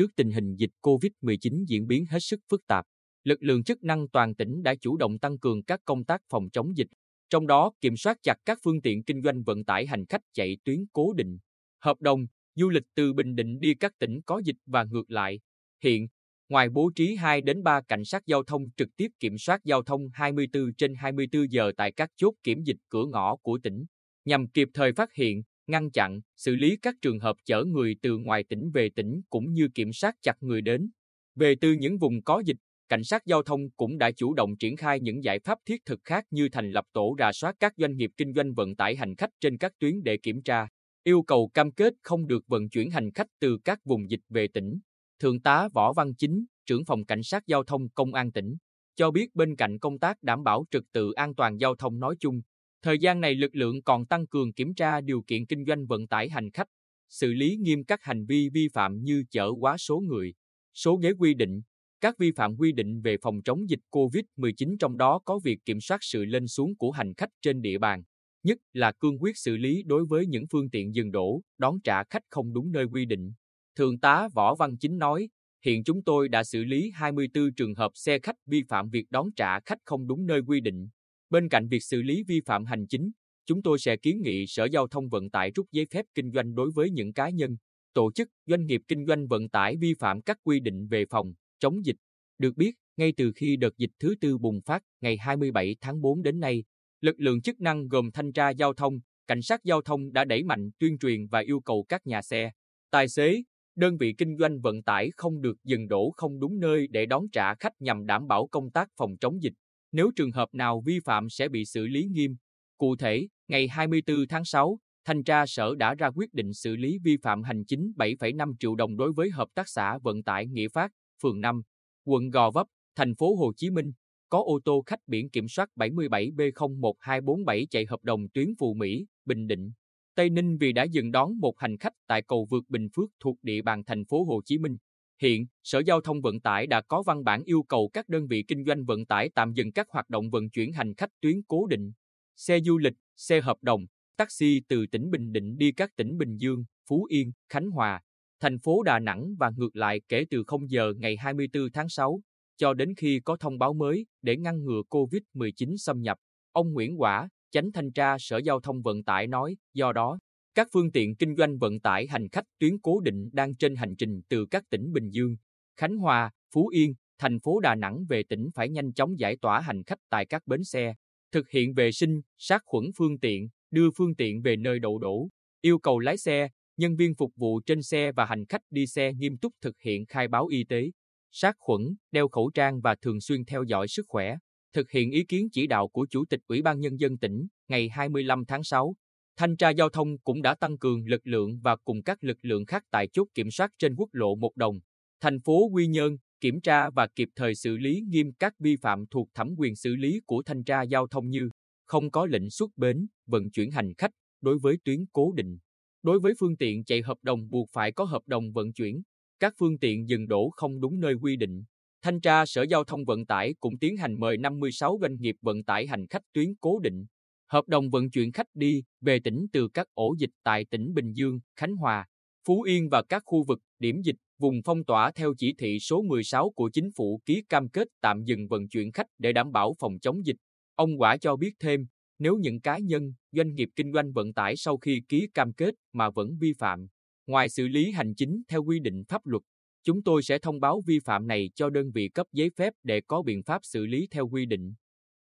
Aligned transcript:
Trước 0.00 0.16
tình 0.16 0.30
hình 0.30 0.56
dịch 0.56 0.70
COVID-19 0.82 1.64
diễn 1.68 1.86
biến 1.86 2.06
hết 2.10 2.18
sức 2.20 2.40
phức 2.50 2.66
tạp, 2.66 2.84
lực 3.24 3.42
lượng 3.42 3.64
chức 3.64 3.82
năng 3.82 4.08
toàn 4.08 4.34
tỉnh 4.34 4.62
đã 4.62 4.74
chủ 4.74 4.96
động 4.96 5.18
tăng 5.18 5.38
cường 5.38 5.62
các 5.62 5.80
công 5.84 6.04
tác 6.04 6.20
phòng 6.28 6.50
chống 6.50 6.76
dịch, 6.76 6.86
trong 7.30 7.46
đó 7.46 7.72
kiểm 7.80 7.96
soát 7.96 8.16
chặt 8.22 8.34
các 8.44 8.58
phương 8.62 8.80
tiện 8.80 9.02
kinh 9.02 9.22
doanh 9.22 9.42
vận 9.42 9.64
tải 9.64 9.86
hành 9.86 10.06
khách 10.06 10.20
chạy 10.34 10.56
tuyến 10.64 10.84
cố 10.92 11.12
định, 11.12 11.38
hợp 11.80 12.00
đồng, 12.00 12.26
du 12.54 12.68
lịch 12.68 12.82
từ 12.94 13.12
Bình 13.12 13.34
Định 13.34 13.60
đi 13.60 13.74
các 13.74 13.92
tỉnh 13.98 14.20
có 14.26 14.42
dịch 14.44 14.56
và 14.66 14.84
ngược 14.84 15.10
lại. 15.10 15.40
Hiện, 15.84 16.08
ngoài 16.48 16.68
bố 16.68 16.90
trí 16.94 17.16
2 17.16 17.40
đến 17.40 17.62
3 17.62 17.80
cảnh 17.88 18.04
sát 18.04 18.26
giao 18.26 18.42
thông 18.42 18.70
trực 18.76 18.88
tiếp 18.96 19.08
kiểm 19.20 19.38
soát 19.38 19.64
giao 19.64 19.82
thông 19.82 20.08
24 20.12 20.74
trên 20.74 20.94
24 20.94 21.52
giờ 21.52 21.72
tại 21.76 21.92
các 21.92 22.10
chốt 22.16 22.34
kiểm 22.42 22.62
dịch 22.62 22.78
cửa 22.88 23.04
ngõ 23.06 23.36
của 23.36 23.58
tỉnh, 23.62 23.84
nhằm 24.24 24.48
kịp 24.48 24.68
thời 24.74 24.92
phát 24.92 25.14
hiện, 25.14 25.42
ngăn 25.70 25.90
chặn, 25.90 26.20
xử 26.36 26.56
lý 26.56 26.76
các 26.76 26.94
trường 27.02 27.18
hợp 27.18 27.36
chở 27.44 27.64
người 27.64 27.96
từ 28.02 28.18
ngoài 28.18 28.44
tỉnh 28.44 28.70
về 28.74 28.90
tỉnh 28.96 29.20
cũng 29.30 29.52
như 29.52 29.68
kiểm 29.74 29.92
soát 29.92 30.14
chặt 30.22 30.36
người 30.40 30.60
đến. 30.60 30.90
Về 31.34 31.54
từ 31.60 31.72
những 31.72 31.98
vùng 31.98 32.22
có 32.22 32.42
dịch, 32.46 32.56
cảnh 32.88 33.04
sát 33.04 33.26
giao 33.26 33.42
thông 33.42 33.70
cũng 33.70 33.98
đã 33.98 34.10
chủ 34.10 34.34
động 34.34 34.56
triển 34.56 34.76
khai 34.76 35.00
những 35.00 35.24
giải 35.24 35.38
pháp 35.38 35.58
thiết 35.66 35.84
thực 35.86 36.00
khác 36.04 36.24
như 36.30 36.48
thành 36.48 36.72
lập 36.72 36.84
tổ 36.92 37.16
rà 37.18 37.32
soát 37.32 37.56
các 37.60 37.72
doanh 37.76 37.96
nghiệp 37.96 38.10
kinh 38.16 38.34
doanh 38.34 38.54
vận 38.54 38.76
tải 38.76 38.96
hành 38.96 39.16
khách 39.16 39.30
trên 39.40 39.58
các 39.58 39.72
tuyến 39.78 40.02
để 40.02 40.16
kiểm 40.16 40.42
tra, 40.42 40.68
yêu 41.04 41.22
cầu 41.22 41.50
cam 41.54 41.72
kết 41.72 41.92
không 42.02 42.26
được 42.26 42.44
vận 42.48 42.68
chuyển 42.68 42.90
hành 42.90 43.12
khách 43.12 43.26
từ 43.40 43.58
các 43.64 43.78
vùng 43.84 44.10
dịch 44.10 44.20
về 44.28 44.48
tỉnh. 44.48 44.80
Thượng 45.20 45.40
tá 45.40 45.68
Võ 45.74 45.92
Văn 45.92 46.14
Chính, 46.14 46.44
trưởng 46.66 46.84
phòng 46.84 47.04
cảnh 47.04 47.22
sát 47.22 47.46
giao 47.46 47.64
thông 47.64 47.88
công 47.88 48.14
an 48.14 48.32
tỉnh, 48.32 48.56
cho 48.96 49.10
biết 49.10 49.34
bên 49.34 49.56
cạnh 49.56 49.78
công 49.78 49.98
tác 49.98 50.22
đảm 50.22 50.44
bảo 50.44 50.64
trật 50.70 50.82
tự 50.92 51.12
an 51.12 51.34
toàn 51.34 51.56
giao 51.60 51.74
thông 51.74 51.98
nói 51.98 52.16
chung, 52.20 52.40
thời 52.82 52.98
gian 52.98 53.20
này 53.20 53.34
lực 53.34 53.54
lượng 53.54 53.82
còn 53.82 54.06
tăng 54.06 54.26
cường 54.26 54.52
kiểm 54.52 54.74
tra 54.74 55.00
điều 55.00 55.22
kiện 55.22 55.46
kinh 55.46 55.64
doanh 55.64 55.86
vận 55.86 56.06
tải 56.06 56.28
hành 56.28 56.50
khách, 56.50 56.68
xử 57.08 57.32
lý 57.32 57.56
nghiêm 57.56 57.84
các 57.84 58.02
hành 58.02 58.26
vi 58.26 58.48
vi 58.48 58.68
phạm 58.68 59.02
như 59.02 59.24
chở 59.30 59.50
quá 59.60 59.76
số 59.76 60.00
người, 60.00 60.34
số 60.74 60.96
ghế 60.96 61.12
quy 61.18 61.34
định, 61.34 61.62
các 62.00 62.18
vi 62.18 62.32
phạm 62.32 62.56
quy 62.56 62.72
định 62.72 63.00
về 63.00 63.16
phòng 63.22 63.42
chống 63.42 63.70
dịch 63.70 63.80
COVID-19 63.90 64.76
trong 64.78 64.96
đó 64.96 65.20
có 65.24 65.38
việc 65.44 65.64
kiểm 65.64 65.80
soát 65.80 65.98
sự 66.00 66.24
lên 66.24 66.46
xuống 66.46 66.76
của 66.76 66.90
hành 66.90 67.14
khách 67.14 67.30
trên 67.42 67.62
địa 67.62 67.78
bàn, 67.78 68.02
nhất 68.42 68.58
là 68.72 68.92
cương 68.92 69.22
quyết 69.22 69.36
xử 69.36 69.56
lý 69.56 69.82
đối 69.86 70.04
với 70.04 70.26
những 70.26 70.44
phương 70.50 70.70
tiện 70.70 70.94
dừng 70.94 71.10
đổ, 71.10 71.42
đón 71.58 71.80
trả 71.84 72.04
khách 72.04 72.22
không 72.30 72.52
đúng 72.52 72.72
nơi 72.72 72.84
quy 72.84 73.04
định. 73.04 73.32
Thượng 73.76 73.98
tá 73.98 74.28
Võ 74.34 74.54
Văn 74.54 74.76
Chính 74.78 74.98
nói, 74.98 75.28
hiện 75.64 75.84
chúng 75.84 76.02
tôi 76.02 76.28
đã 76.28 76.44
xử 76.44 76.64
lý 76.64 76.92
24 76.94 77.54
trường 77.56 77.74
hợp 77.74 77.92
xe 77.94 78.18
khách 78.18 78.36
vi 78.46 78.62
phạm 78.68 78.88
việc 78.90 79.06
đón 79.10 79.32
trả 79.36 79.60
khách 79.60 79.78
không 79.84 80.06
đúng 80.06 80.26
nơi 80.26 80.40
quy 80.46 80.60
định. 80.60 80.88
Bên 81.30 81.48
cạnh 81.48 81.68
việc 81.68 81.82
xử 81.82 82.02
lý 82.02 82.22
vi 82.22 82.40
phạm 82.46 82.64
hành 82.64 82.86
chính, 82.86 83.10
chúng 83.46 83.62
tôi 83.62 83.78
sẽ 83.78 83.96
kiến 83.96 84.20
nghị 84.22 84.46
Sở 84.46 84.64
Giao 84.64 84.88
thông 84.88 85.08
Vận 85.08 85.30
tải 85.30 85.50
rút 85.50 85.66
giấy 85.72 85.86
phép 85.90 86.06
kinh 86.14 86.32
doanh 86.32 86.54
đối 86.54 86.70
với 86.74 86.90
những 86.90 87.12
cá 87.12 87.28
nhân, 87.30 87.56
tổ 87.94 88.12
chức, 88.12 88.28
doanh 88.46 88.66
nghiệp 88.66 88.82
kinh 88.88 89.06
doanh 89.06 89.26
vận 89.26 89.48
tải 89.48 89.76
vi 89.76 89.94
phạm 89.98 90.22
các 90.22 90.38
quy 90.44 90.60
định 90.60 90.86
về 90.86 91.04
phòng, 91.10 91.32
chống 91.58 91.84
dịch. 91.84 91.96
Được 92.38 92.56
biết, 92.56 92.74
ngay 92.96 93.12
từ 93.16 93.32
khi 93.36 93.56
đợt 93.56 93.76
dịch 93.76 93.90
thứ 93.98 94.14
tư 94.20 94.38
bùng 94.38 94.60
phát 94.60 94.82
ngày 95.00 95.16
27 95.16 95.76
tháng 95.80 96.00
4 96.00 96.22
đến 96.22 96.40
nay, 96.40 96.64
lực 97.00 97.20
lượng 97.20 97.42
chức 97.42 97.60
năng 97.60 97.88
gồm 97.88 98.10
thanh 98.10 98.32
tra 98.32 98.50
giao 98.50 98.74
thông, 98.74 99.00
cảnh 99.26 99.42
sát 99.42 99.64
giao 99.64 99.82
thông 99.82 100.12
đã 100.12 100.24
đẩy 100.24 100.42
mạnh 100.42 100.70
tuyên 100.78 100.98
truyền 100.98 101.26
và 101.26 101.40
yêu 101.40 101.60
cầu 101.60 101.84
các 101.88 102.06
nhà 102.06 102.22
xe, 102.22 102.50
tài 102.90 103.08
xế, 103.08 103.42
đơn 103.76 103.96
vị 103.98 104.14
kinh 104.18 104.36
doanh 104.36 104.60
vận 104.60 104.82
tải 104.82 105.10
không 105.16 105.40
được 105.40 105.64
dừng 105.64 105.88
đổ 105.88 106.10
không 106.16 106.40
đúng 106.40 106.60
nơi 106.60 106.86
để 106.90 107.06
đón 107.06 107.28
trả 107.32 107.54
khách 107.54 107.80
nhằm 107.80 108.06
đảm 108.06 108.26
bảo 108.26 108.46
công 108.46 108.70
tác 108.70 108.88
phòng 108.96 109.16
chống 109.20 109.42
dịch. 109.42 109.52
Nếu 109.92 110.10
trường 110.16 110.32
hợp 110.32 110.48
nào 110.54 110.82
vi 110.86 111.00
phạm 111.04 111.30
sẽ 111.30 111.48
bị 111.48 111.64
xử 111.64 111.86
lý 111.86 112.04
nghiêm. 112.04 112.36
Cụ 112.78 112.96
thể, 112.96 113.28
ngày 113.48 113.68
24 113.68 114.16
tháng 114.28 114.44
6, 114.44 114.78
Thanh 115.04 115.24
tra 115.24 115.46
Sở 115.46 115.74
đã 115.74 115.94
ra 115.94 116.10
quyết 116.14 116.34
định 116.34 116.54
xử 116.54 116.76
lý 116.76 116.98
vi 117.04 117.16
phạm 117.22 117.42
hành 117.42 117.64
chính 117.64 117.92
7,5 117.96 118.54
triệu 118.60 118.74
đồng 118.74 118.96
đối 118.96 119.12
với 119.12 119.30
Hợp 119.30 119.48
tác 119.54 119.68
xã 119.68 119.98
Vận 119.98 120.22
tải 120.22 120.46
Nghĩa 120.46 120.68
Phát, 120.68 120.92
phường 121.22 121.40
5, 121.40 121.62
quận 122.04 122.30
Gò 122.30 122.50
Vấp, 122.50 122.66
thành 122.96 123.14
phố 123.14 123.34
Hồ 123.34 123.52
Chí 123.56 123.70
Minh, 123.70 123.92
có 124.28 124.42
ô 124.42 124.60
tô 124.64 124.82
khách 124.86 125.00
biển 125.06 125.30
kiểm 125.30 125.48
soát 125.48 125.68
77B01247 125.76 127.66
chạy 127.70 127.86
hợp 127.86 128.04
đồng 128.04 128.28
tuyến 128.28 128.48
Phù 128.58 128.74
Mỹ, 128.74 129.06
Bình 129.24 129.46
Định, 129.46 129.72
Tây 130.14 130.30
Ninh 130.30 130.58
vì 130.58 130.72
đã 130.72 130.84
dừng 130.84 131.10
đón 131.10 131.38
một 131.40 131.58
hành 131.58 131.78
khách 131.78 131.92
tại 132.06 132.22
cầu 132.22 132.46
vượt 132.50 132.64
Bình 132.68 132.88
Phước 132.96 133.10
thuộc 133.20 133.36
địa 133.42 133.62
bàn 133.62 133.84
thành 133.84 134.04
phố 134.04 134.24
Hồ 134.24 134.40
Chí 134.44 134.58
Minh. 134.58 134.76
Hiện, 135.22 135.46
Sở 135.62 135.82
Giao 135.86 136.00
thông 136.00 136.20
Vận 136.20 136.40
tải 136.40 136.66
đã 136.66 136.80
có 136.80 137.02
văn 137.02 137.24
bản 137.24 137.42
yêu 137.44 137.62
cầu 137.62 137.90
các 137.92 138.08
đơn 138.08 138.26
vị 138.26 138.44
kinh 138.48 138.64
doanh 138.64 138.84
vận 138.84 139.06
tải 139.06 139.30
tạm 139.34 139.52
dừng 139.52 139.72
các 139.72 139.86
hoạt 139.90 140.10
động 140.10 140.30
vận 140.30 140.50
chuyển 140.50 140.72
hành 140.72 140.94
khách 140.94 141.10
tuyến 141.20 141.42
cố 141.48 141.66
định, 141.66 141.92
xe 142.36 142.60
du 142.60 142.78
lịch, 142.78 142.94
xe 143.16 143.40
hợp 143.40 143.56
đồng, 143.62 143.86
taxi 144.16 144.60
từ 144.68 144.86
tỉnh 144.86 145.10
Bình 145.10 145.32
Định 145.32 145.56
đi 145.56 145.72
các 145.72 145.90
tỉnh 145.96 146.18
Bình 146.18 146.36
Dương, 146.36 146.64
Phú 146.88 147.06
Yên, 147.10 147.32
Khánh 147.48 147.70
Hòa, 147.70 148.00
thành 148.40 148.58
phố 148.58 148.82
Đà 148.82 148.98
Nẵng 148.98 149.34
và 149.38 149.50
ngược 149.56 149.76
lại 149.76 150.00
kể 150.08 150.24
từ 150.30 150.44
0 150.46 150.70
giờ 150.70 150.92
ngày 150.96 151.16
24 151.16 151.62
tháng 151.72 151.88
6 151.88 152.20
cho 152.56 152.74
đến 152.74 152.94
khi 152.96 153.20
có 153.24 153.36
thông 153.36 153.58
báo 153.58 153.72
mới 153.72 154.06
để 154.22 154.36
ngăn 154.36 154.64
ngừa 154.64 154.82
COVID-19 154.90 155.76
xâm 155.76 156.00
nhập. 156.00 156.18
Ông 156.52 156.72
Nguyễn 156.72 157.00
Quả, 157.00 157.28
chánh 157.50 157.72
thanh 157.72 157.92
tra 157.92 158.16
Sở 158.18 158.38
Giao 158.38 158.60
thông 158.60 158.82
Vận 158.82 159.04
tải 159.04 159.26
nói, 159.26 159.56
do 159.74 159.92
đó, 159.92 160.18
các 160.54 160.68
phương 160.72 160.92
tiện 160.92 161.16
kinh 161.16 161.36
doanh 161.36 161.58
vận 161.58 161.80
tải 161.80 162.06
hành 162.06 162.28
khách 162.28 162.44
tuyến 162.58 162.78
cố 162.82 163.00
định 163.00 163.30
đang 163.32 163.54
trên 163.54 163.76
hành 163.76 163.96
trình 163.96 164.20
từ 164.28 164.46
các 164.46 164.64
tỉnh 164.70 164.92
Bình 164.92 165.10
Dương, 165.10 165.36
Khánh 165.76 165.96
Hòa, 165.96 166.30
Phú 166.54 166.68
Yên, 166.68 166.94
thành 167.18 167.40
phố 167.40 167.60
Đà 167.60 167.74
Nẵng 167.74 168.04
về 168.08 168.22
tỉnh 168.28 168.50
phải 168.54 168.68
nhanh 168.68 168.92
chóng 168.92 169.18
giải 169.18 169.36
tỏa 169.36 169.60
hành 169.60 169.82
khách 169.84 169.98
tại 170.10 170.26
các 170.26 170.46
bến 170.46 170.64
xe, 170.64 170.94
thực 171.32 171.50
hiện 171.50 171.74
vệ 171.74 171.92
sinh, 171.92 172.20
sát 172.38 172.62
khuẩn 172.64 172.84
phương 172.96 173.18
tiện, 173.18 173.48
đưa 173.70 173.90
phương 173.96 174.14
tiện 174.14 174.42
về 174.42 174.56
nơi 174.56 174.78
đậu 174.78 174.98
đổ, 174.98 175.28
yêu 175.60 175.78
cầu 175.78 175.98
lái 175.98 176.16
xe, 176.16 176.48
nhân 176.76 176.96
viên 176.96 177.14
phục 177.14 177.32
vụ 177.36 177.60
trên 177.60 177.82
xe 177.82 178.12
và 178.12 178.24
hành 178.24 178.46
khách 178.48 178.62
đi 178.70 178.86
xe 178.86 179.12
nghiêm 179.12 179.36
túc 179.36 179.52
thực 179.60 179.80
hiện 179.80 180.06
khai 180.06 180.28
báo 180.28 180.46
y 180.46 180.64
tế, 180.64 180.90
sát 181.30 181.56
khuẩn, 181.58 181.82
đeo 182.12 182.28
khẩu 182.28 182.50
trang 182.54 182.80
và 182.80 182.94
thường 182.94 183.20
xuyên 183.20 183.44
theo 183.44 183.62
dõi 183.62 183.88
sức 183.88 184.04
khỏe. 184.08 184.36
Thực 184.72 184.90
hiện 184.90 185.10
ý 185.10 185.24
kiến 185.24 185.48
chỉ 185.52 185.66
đạo 185.66 185.88
của 185.88 186.06
Chủ 186.10 186.24
tịch 186.30 186.40
Ủy 186.46 186.62
ban 186.62 186.80
Nhân 186.80 187.00
dân 187.00 187.18
tỉnh 187.18 187.46
ngày 187.68 187.88
25 187.88 188.44
tháng 188.44 188.64
6, 188.64 188.94
Thanh 189.36 189.56
tra 189.56 189.70
Giao 189.70 189.88
thông 189.88 190.18
cũng 190.18 190.42
đã 190.42 190.54
tăng 190.54 190.78
cường 190.78 191.06
lực 191.06 191.26
lượng 191.26 191.60
và 191.62 191.76
cùng 191.76 192.02
các 192.02 192.24
lực 192.24 192.38
lượng 192.42 192.66
khác 192.66 192.84
tại 192.90 193.06
chốt 193.12 193.28
kiểm 193.34 193.50
soát 193.50 193.70
trên 193.78 193.94
quốc 193.96 194.08
lộ 194.12 194.34
Một 194.34 194.56
Đồng, 194.56 194.80
thành 195.20 195.40
phố 195.40 195.68
Quy 195.72 195.86
Nhơn, 195.86 196.16
kiểm 196.40 196.60
tra 196.60 196.90
và 196.90 197.06
kịp 197.06 197.28
thời 197.36 197.54
xử 197.54 197.76
lý 197.76 198.00
nghiêm 198.08 198.32
các 198.38 198.54
vi 198.58 198.76
phạm 198.76 199.06
thuộc 199.06 199.28
thẩm 199.34 199.54
quyền 199.58 199.76
xử 199.76 199.96
lý 199.96 200.20
của 200.26 200.42
Thanh 200.42 200.64
tra 200.64 200.82
Giao 200.82 201.06
thông 201.06 201.30
như 201.30 201.50
không 201.86 202.10
có 202.10 202.26
lệnh 202.26 202.50
xuất 202.50 202.70
bến, 202.76 203.06
vận 203.26 203.50
chuyển 203.50 203.70
hành 203.70 203.92
khách 203.98 204.10
đối 204.40 204.58
với 204.58 204.76
tuyến 204.84 205.04
cố 205.12 205.32
định. 205.32 205.58
Đối 206.02 206.20
với 206.20 206.32
phương 206.38 206.56
tiện 206.56 206.84
chạy 206.84 207.02
hợp 207.02 207.18
đồng 207.22 207.50
buộc 207.50 207.68
phải 207.72 207.92
có 207.92 208.04
hợp 208.04 208.22
đồng 208.26 208.52
vận 208.52 208.72
chuyển, 208.72 209.02
các 209.40 209.54
phương 209.58 209.78
tiện 209.78 210.08
dừng 210.08 210.28
đổ 210.28 210.50
không 210.50 210.80
đúng 210.80 211.00
nơi 211.00 211.14
quy 211.14 211.36
định. 211.36 211.64
Thanh 212.02 212.20
tra 212.20 212.46
Sở 212.46 212.62
Giao 212.62 212.84
thông 212.84 213.04
Vận 213.04 213.26
tải 213.26 213.54
cũng 213.60 213.78
tiến 213.78 213.96
hành 213.96 214.20
mời 214.20 214.36
56 214.36 214.98
doanh 215.02 215.16
nghiệp 215.20 215.36
vận 215.42 215.64
tải 215.64 215.86
hành 215.86 216.06
khách 216.06 216.22
tuyến 216.32 216.54
cố 216.60 216.78
định, 216.78 217.06
hợp 217.50 217.68
đồng 217.68 217.90
vận 217.90 218.10
chuyển 218.10 218.32
khách 218.32 218.46
đi 218.54 218.82
về 219.00 219.18
tỉnh 219.24 219.46
từ 219.52 219.68
các 219.68 219.86
ổ 219.94 220.14
dịch 220.18 220.30
tại 220.42 220.64
tỉnh 220.64 220.94
Bình 220.94 221.12
Dương, 221.12 221.40
Khánh 221.56 221.76
Hòa, 221.76 222.06
Phú 222.46 222.62
Yên 222.62 222.88
và 222.88 223.02
các 223.08 223.22
khu 223.26 223.44
vực, 223.44 223.58
điểm 223.78 224.02
dịch, 224.02 224.16
vùng 224.38 224.60
phong 224.64 224.84
tỏa 224.84 225.10
theo 225.10 225.34
chỉ 225.38 225.54
thị 225.58 225.78
số 225.80 226.02
16 226.02 226.50
của 226.50 226.70
chính 226.72 226.90
phủ 226.96 227.20
ký 227.26 227.42
cam 227.48 227.68
kết 227.68 227.88
tạm 228.00 228.24
dừng 228.24 228.48
vận 228.48 228.68
chuyển 228.68 228.92
khách 228.92 229.06
để 229.18 229.32
đảm 229.32 229.52
bảo 229.52 229.74
phòng 229.78 229.98
chống 229.98 230.26
dịch. 230.26 230.36
Ông 230.74 231.00
Quả 231.00 231.16
cho 231.16 231.36
biết 231.36 231.52
thêm, 231.60 231.86
nếu 232.18 232.36
những 232.36 232.60
cá 232.60 232.78
nhân, 232.78 233.12
doanh 233.32 233.54
nghiệp 233.54 233.68
kinh 233.76 233.92
doanh 233.92 234.12
vận 234.12 234.32
tải 234.32 234.56
sau 234.56 234.76
khi 234.78 235.02
ký 235.08 235.28
cam 235.34 235.52
kết 235.52 235.74
mà 235.92 236.10
vẫn 236.10 236.36
vi 236.40 236.52
phạm, 236.58 236.86
ngoài 237.26 237.48
xử 237.48 237.68
lý 237.68 237.92
hành 237.92 238.14
chính 238.14 238.42
theo 238.48 238.64
quy 238.64 238.80
định 238.80 239.04
pháp 239.08 239.26
luật, 239.26 239.42
chúng 239.84 240.02
tôi 240.02 240.22
sẽ 240.22 240.38
thông 240.38 240.60
báo 240.60 240.82
vi 240.86 240.98
phạm 241.04 241.26
này 241.26 241.50
cho 241.54 241.70
đơn 241.70 241.90
vị 241.90 242.08
cấp 242.08 242.26
giấy 242.32 242.50
phép 242.56 242.72
để 242.82 243.00
có 243.00 243.22
biện 243.22 243.42
pháp 243.42 243.60
xử 243.64 243.86
lý 243.86 244.08
theo 244.10 244.28
quy 244.28 244.46
định. 244.46 244.74